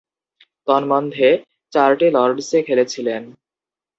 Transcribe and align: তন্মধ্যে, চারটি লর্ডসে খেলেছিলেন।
তন্মধ্যে, 0.67 1.27
চারটি 1.73 2.07
লর্ডসে 2.11 2.59
খেলেছিলেন। 2.67 3.21